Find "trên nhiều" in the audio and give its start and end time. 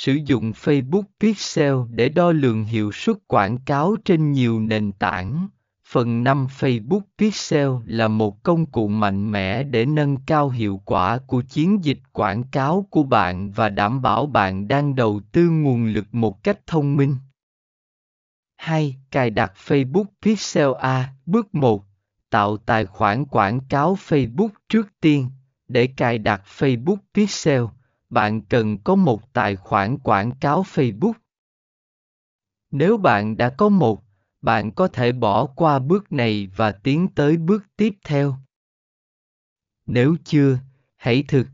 4.04-4.60